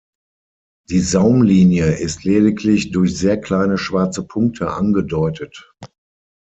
[0.89, 5.75] Die Saumlinie ist lediglich durch sehr kleine schwarze Punkte angedeutet.